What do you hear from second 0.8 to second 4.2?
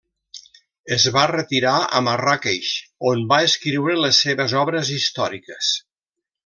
Es va retirar a Marràqueix on va escriure